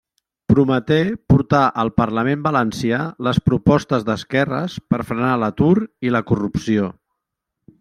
Prometé 0.51 0.95
portar 1.31 1.59
al 1.83 1.91
parlament 2.01 2.41
valencià 2.47 3.03
les 3.29 3.41
propostes 3.51 4.07
d'esquerres 4.09 4.79
per 4.95 5.03
frenar 5.13 5.37
l'atur 5.45 5.71
i 6.11 6.15
la 6.17 6.25
corrupció. 6.33 6.91